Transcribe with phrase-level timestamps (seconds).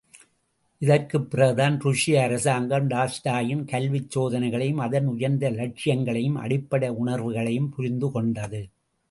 [0.77, 8.69] இதற்குப் பிறகுதான் ருஷ்ய அரசாங்கம், டால்ஸ்டாயின் கல்விச் சோதனைகளையும், அதன் உயர்ந்த லட்சியங்களையும், அடிப்படை உணர்வுகளையும் புரிந்து கொண்டது.